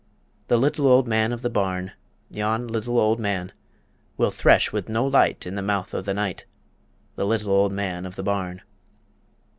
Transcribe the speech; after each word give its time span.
The 0.47 0.57
Little 0.57 0.87
Old 0.87 1.07
Man 1.07 1.31
of 1.31 1.43
the 1.43 1.49
Barn, 1.51 1.91
Yon 2.31 2.67
Little 2.67 2.97
Old 2.99 3.19
Man 3.19 3.51
Will 4.17 4.31
thresh 4.31 4.71
with 4.73 4.89
no 4.89 5.05
light 5.05 5.45
in 5.45 5.53
the 5.53 5.61
mouth 5.61 5.93
of 5.93 6.05
the 6.05 6.13
night, 6.15 6.45
The 7.17 7.27
Little 7.27 7.51
Old 7.51 7.71
Man 7.71 8.03
of 8.07 8.15
the 8.15 8.23
Barn. 8.23 8.63